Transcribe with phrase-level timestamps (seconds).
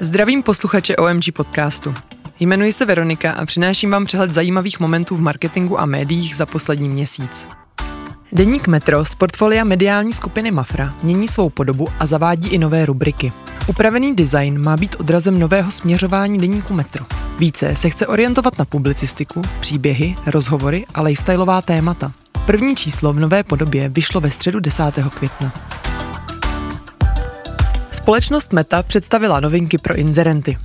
[0.00, 1.94] Zdravím posluchače OMG podcastu.
[2.40, 6.88] Jmenuji se Veronika a přináším vám přehled zajímavých momentů v marketingu a médiích za poslední
[6.88, 7.48] měsíc.
[8.32, 13.32] Deník Metro z portfolia mediální skupiny Mafra mění svou podobu a zavádí i nové rubriky.
[13.66, 17.04] Upravený design má být odrazem nového směřování deníku Metro.
[17.38, 22.12] Více se chce orientovat na publicistiku, příběhy, rozhovory a lifestyleová témata.
[22.46, 24.82] První číslo v nové podobě vyšlo ve středu 10.
[25.14, 25.52] května.
[28.06, 30.58] Společnost Meta představila novinky pro inzerenty.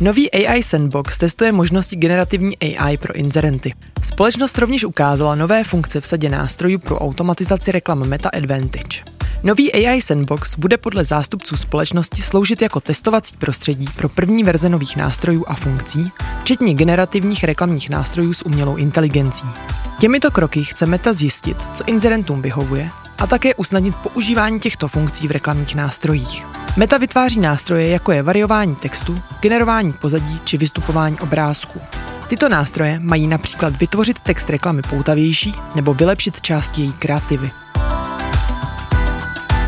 [0.00, 3.74] Nový AI Sandbox testuje možnosti generativní AI pro inzerenty.
[4.02, 9.02] Společnost rovněž ukázala nové funkce v sadě nástrojů pro automatizaci reklam Meta Advantage.
[9.42, 14.96] Nový AI Sandbox bude podle zástupců společnosti sloužit jako testovací prostředí pro první verze nových
[14.96, 19.46] nástrojů a funkcí, včetně generativních reklamních nástrojů s umělou inteligencí.
[19.98, 25.30] Těmito kroky chce Meta zjistit, co inzerentům vyhovuje a také usnadnit používání těchto funkcí v
[25.30, 26.46] reklamních nástrojích.
[26.78, 31.80] Meta vytváří nástroje, jako je variování textu, generování pozadí či vystupování obrázků.
[32.28, 37.50] Tyto nástroje mají například vytvořit text reklamy poutavější nebo vylepšit části její kreativy.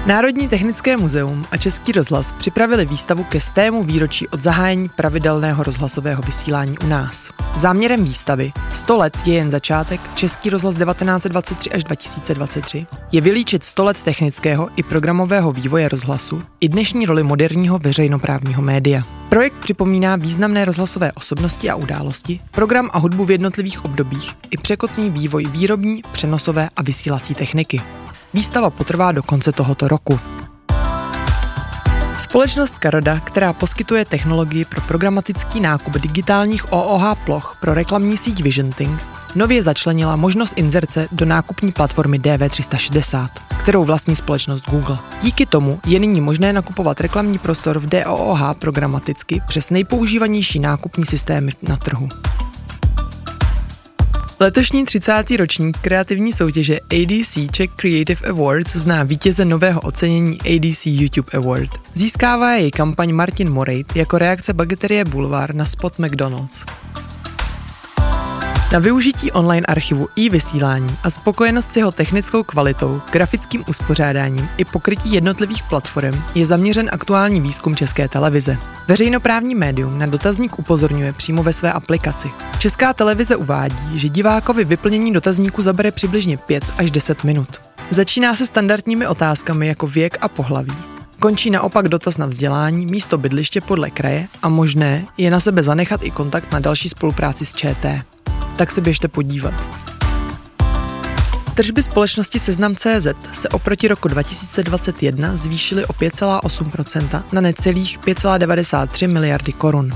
[0.08, 6.22] Národní technické muzeum a Český rozhlas připravili výstavu ke stému výročí od zahájení pravidelného rozhlasového
[6.22, 7.30] vysílání u nás.
[7.56, 13.84] Záměrem výstavy 100 let je jen začátek Český rozhlas 1923 až 2023 je vylíčit 100
[13.84, 19.02] let technického i programového vývoje rozhlasu i dnešní roli moderního veřejnoprávního média.
[19.28, 25.10] Projekt připomíná významné rozhlasové osobnosti a události, program a hudbu v jednotlivých obdobích i překotný
[25.10, 27.80] vývoj výrobní, přenosové a vysílací techniky.
[28.34, 30.20] Výstava potrvá do konce tohoto roku.
[32.18, 39.00] Společnost Karoda, která poskytuje technologii pro programatický nákup digitálních OOH ploch pro reklamní síť VisionThing,
[39.34, 43.28] nově začlenila možnost inzerce do nákupní platformy DV360,
[43.62, 44.98] kterou vlastní společnost Google.
[45.22, 51.52] Díky tomu je nyní možné nakupovat reklamní prostor v DOOH programaticky přes nejpoužívanější nákupní systémy
[51.68, 52.08] na trhu.
[54.40, 55.30] Letošní 30.
[55.36, 61.70] ročník kreativní soutěže ADC Czech Creative Awards zná vítěze nového ocenění ADC YouTube Award.
[61.94, 66.64] Získává jej kampaň Martin Morejt jako reakce Bageterie Boulevard na spot McDonald's.
[68.72, 74.64] Na využití online archivu i vysílání a spokojenost s jeho technickou kvalitou, grafickým uspořádáním i
[74.64, 78.58] pokrytí jednotlivých platform je zaměřen aktuální výzkum České televize.
[78.88, 82.28] Veřejnoprávní médium na dotazník upozorňuje přímo ve své aplikaci.
[82.58, 87.48] Česká televize uvádí, že divákovi vyplnění dotazníku zabere přibližně 5 až 10 minut.
[87.90, 90.74] Začíná se standardními otázkami jako věk a pohlaví.
[91.18, 96.02] Končí naopak dotaz na vzdělání, místo bydliště podle kraje a možné je na sebe zanechat
[96.02, 98.04] i kontakt na další spolupráci s ČT
[98.58, 99.54] tak se běžte podívat.
[101.54, 109.92] Tržby společnosti Seznam.cz se oproti roku 2021 zvýšily o 5,8% na necelých 5,93 miliardy korun.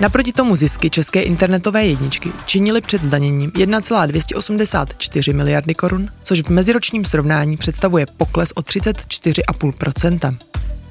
[0.00, 7.04] Naproti tomu zisky české internetové jedničky činily před zdaněním 1,284 miliardy korun, což v meziročním
[7.04, 10.36] srovnání představuje pokles o 34,5%.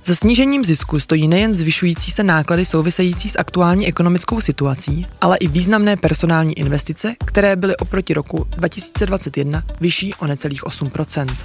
[0.06, 5.48] Za snížením zisku stojí nejen zvyšující se náklady související s aktuální ekonomickou situací, ale i
[5.48, 11.36] významné personální investice, které byly oproti roku 2021 vyšší o necelých 8%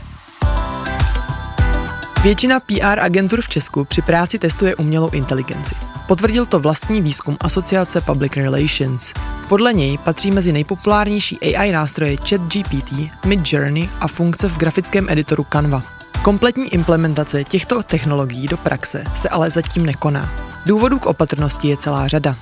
[2.23, 5.75] Většina PR agentur v Česku při práci testuje umělou inteligenci.
[6.09, 9.13] Potvrdil to vlastní výzkum Asociace Public Relations.
[9.49, 12.93] Podle něj patří mezi nejpopulárnější AI nástroje ChatGPT,
[13.25, 15.98] Midjourney a funkce v grafickém editoru Canva.
[16.23, 20.31] Kompletní implementace těchto technologií do praxe se ale zatím nekoná.
[20.67, 22.37] Důvodů k opatrnosti je celá řada.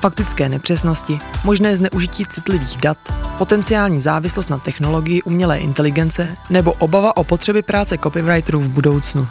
[0.00, 2.98] Faktické nepřesnosti, možné zneužití citlivých dat,
[3.38, 9.28] potenciální závislost na technologii umělé inteligence nebo obava o potřeby práce copywriterů v budoucnu.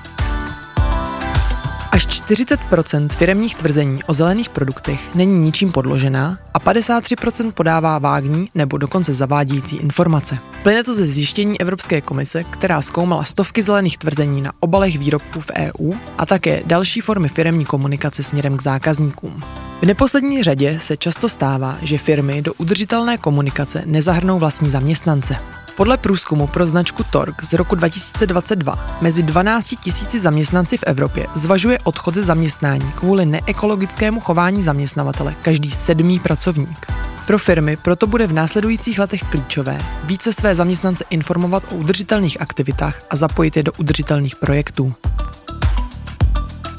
[1.92, 8.78] Až 40% firemních tvrzení o zelených produktech není ničím podložená a 53% podává vágní nebo
[8.78, 10.38] dokonce zavádějící informace.
[10.64, 15.52] Plyne to ze zjištění Evropské komise, která zkoumala stovky zelených tvrzení na obalech výrobků v
[15.56, 19.44] EU a také další formy firemní komunikace směrem k zákazníkům.
[19.82, 25.36] V neposlední řadě se často stává, že firmy do udržitelné komunikace nezahrnou vlastní zaměstnance.
[25.82, 31.80] Podle průzkumu pro značku Tork z roku 2022 mezi 12 tisíci zaměstnanci v Evropě zvažuje
[31.84, 36.86] odchod ze zaměstnání kvůli neekologickému chování zaměstnavatele každý sedmý pracovník.
[37.28, 43.00] Pro firmy proto bude v následujících letech klíčové více své zaměstnance informovat o udržitelných aktivitách
[43.10, 44.94] a zapojit je do udržitelných projektů.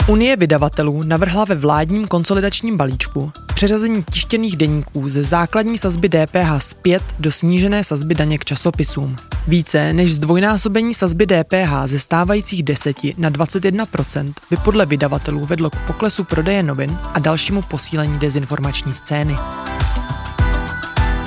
[0.09, 3.33] Unie vydavatelů navrhla ve vládním konsolidačním balíčku
[3.63, 9.17] přeřazení tištěných deníků ze základní sazby DPH zpět do snížené sazby daně k časopisům.
[9.49, 15.77] Více než zdvojnásobení sazby DPH ze stávajících 10 na 21% by podle vydavatelů vedlo k
[15.87, 19.37] poklesu prodeje novin a dalšímu posílení dezinformační scény.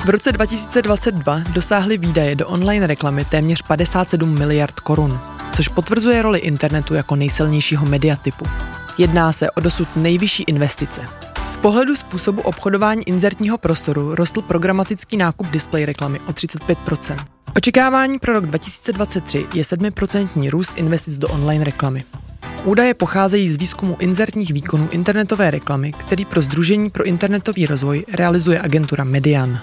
[0.04, 5.20] V roce 2022 dosáhly výdaje do online reklamy téměř 57 miliard korun,
[5.52, 8.44] což potvrzuje roli internetu jako nejsilnějšího mediatypu.
[8.98, 11.25] Jedná se o dosud nejvyšší investice.
[11.46, 17.16] Z pohledu způsobu obchodování inzertního prostoru rostl programatický nákup display reklamy o 35%
[17.56, 22.04] Očekávání pro rok 2023 je 7% růst investic do online reklamy.
[22.64, 28.60] Údaje pocházejí z výzkumu inzertních výkonů internetové reklamy, který pro Združení pro internetový rozvoj realizuje
[28.60, 29.60] agentura Median.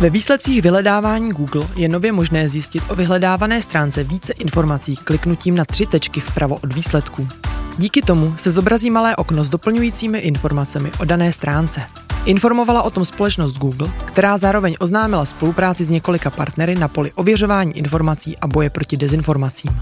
[0.00, 5.64] Ve výsledcích vyhledávání Google je nově možné zjistit o vyhledávané stránce více informací kliknutím na
[5.64, 7.28] tři tečky vpravo od výsledků.
[7.78, 11.82] Díky tomu se zobrazí malé okno s doplňujícími informacemi o dané stránce.
[12.24, 17.78] Informovala o tom společnost Google, která zároveň oznámila spolupráci s několika partnery na poli ověřování
[17.78, 19.80] informací a boje proti dezinformacím.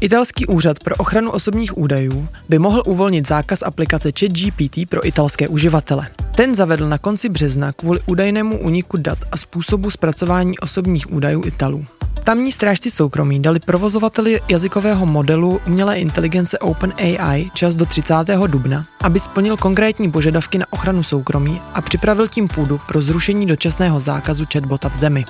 [0.00, 6.08] Italský úřad pro ochranu osobních údajů by mohl uvolnit zákaz aplikace ChatGPT pro italské uživatele.
[6.36, 11.86] Ten zavedl na konci března kvůli údajnému uniku dat a způsobu zpracování osobních údajů Italů.
[12.26, 18.14] Tamní strážci soukromí dali provozovateli jazykového modelu umělé inteligence OpenAI čas do 30.
[18.46, 24.00] dubna, aby splnil konkrétní požadavky na ochranu soukromí a připravil tím půdu pro zrušení dočasného
[24.00, 25.24] zákazu chatbota v zemi.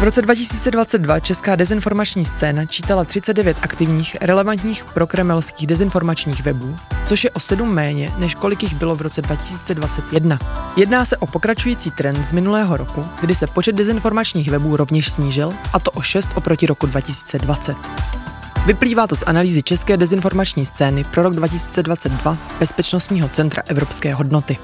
[0.00, 6.76] V roce 2022 česká dezinformační scéna čítala 39 aktivních, relevantních prokremelských dezinformačních webů,
[7.06, 10.38] což je o 7 méně, než kolik jich bylo v roce 2021.
[10.76, 15.54] Jedná se o pokračující trend z minulého roku, kdy se počet dezinformačních webů rovněž snížil,
[15.72, 17.76] a to o 6 oproti roku 2020.
[18.66, 24.58] Vyplývá to z analýzy české dezinformační scény pro rok 2022 Bezpečnostního centra Evropské hodnoty.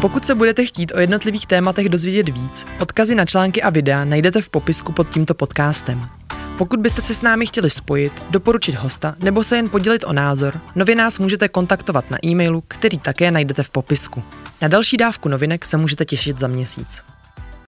[0.00, 4.42] Pokud se budete chtít o jednotlivých tématech dozvědět víc, odkazy na články a videa najdete
[4.42, 6.19] v popisku pod tímto podcastem.
[6.60, 10.60] Pokud byste se s námi chtěli spojit, doporučit hosta nebo se jen podělit o názor,
[10.74, 14.22] nově nás můžete kontaktovat na e-mailu, který také najdete v popisku.
[14.60, 17.02] Na další dávku novinek se můžete těšit za měsíc.